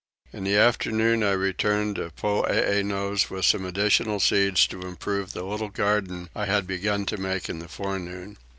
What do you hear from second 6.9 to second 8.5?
to make in the forenoon.